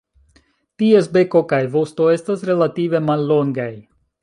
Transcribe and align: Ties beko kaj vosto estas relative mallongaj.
Ties 0.83 1.09
beko 1.17 1.41
kaj 1.51 1.59
vosto 1.77 2.09
estas 2.15 2.47
relative 2.51 3.05
mallongaj. 3.13 3.71